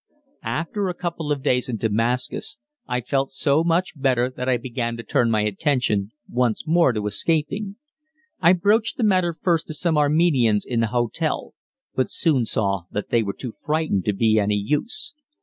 After 0.41 0.89
a 0.89 0.95
couple 0.95 1.31
of 1.31 1.43
days 1.43 1.69
in 1.69 1.77
Damascus, 1.77 2.57
I 2.87 3.01
felt 3.01 3.29
so 3.31 3.63
much 3.63 3.93
better 3.95 4.31
that 4.31 4.49
I 4.49 4.57
began 4.57 4.97
to 4.97 5.03
turn 5.03 5.29
my 5.29 5.41
attention 5.41 6.09
once 6.27 6.65
more 6.65 6.91
to 6.91 7.05
escaping. 7.05 7.75
I 8.39 8.53
broached 8.53 8.97
the 8.97 9.03
matter 9.03 9.35
first 9.39 9.67
to 9.67 9.75
some 9.75 9.99
Armenians 9.99 10.65
in 10.65 10.79
the 10.79 10.87
hotel, 10.87 11.53
but 11.93 12.09
soon 12.09 12.47
saw 12.47 12.85
that 12.89 13.09
they 13.11 13.21
were 13.21 13.31
too 13.37 13.53
frightened 13.63 14.03
to 14.05 14.13
be 14.13 14.39
any 14.39 14.55
use. 14.57 15.13